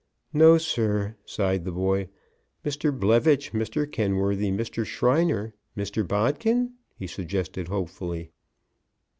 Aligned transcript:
"No, 0.33 0.57
sir," 0.57 1.13
sighed 1.25 1.63
the 1.63 1.71
boy. 1.71 2.09
"Mr. 2.65 2.91
Blevitch, 2.91 3.51
Mr. 3.53 3.85
Kenworthy, 3.85 4.49
Mr. 4.49 4.83
Shriner, 4.83 5.53
Mr. 5.77 6.07
Bodkin?" 6.07 6.73
he 6.97 7.05
suggested, 7.05 7.67
hopefully. 7.67 8.31